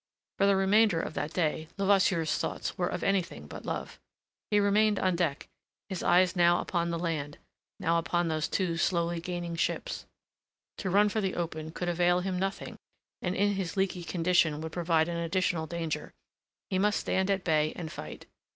For 0.39 0.47
the 0.47 0.55
remainder 0.55 0.99
of 0.99 1.13
that 1.13 1.31
day 1.31 1.67
Levasseur's 1.77 2.35
thoughts 2.35 2.75
were 2.75 2.87
of 2.87 3.03
anything 3.03 3.45
but 3.45 3.67
love. 3.67 3.99
He 4.49 4.59
remained 4.59 4.97
on 4.97 5.15
deck, 5.15 5.47
his 5.89 6.01
eyes 6.01 6.35
now 6.35 6.59
upon 6.59 6.89
the 6.89 6.97
land, 6.97 7.37
now 7.79 7.99
upon 7.99 8.27
those 8.27 8.47
two 8.47 8.77
slowly 8.77 9.21
gaining 9.21 9.55
ships. 9.55 10.07
To 10.79 10.89
run 10.89 11.09
for 11.09 11.21
the 11.21 11.35
open 11.35 11.69
could 11.71 11.87
avail 11.87 12.21
him 12.21 12.39
nothing, 12.39 12.79
and 13.21 13.35
in 13.35 13.53
his 13.53 13.77
leaky 13.77 14.03
condition 14.03 14.59
would 14.61 14.71
provide 14.71 15.07
an 15.07 15.17
additional 15.17 15.67
danger. 15.67 16.15
He 16.71 16.79
must 16.79 16.99
stand 16.99 17.29
at 17.29 17.43
bay 17.43 17.71
and 17.75 17.91
fight. 17.91 18.25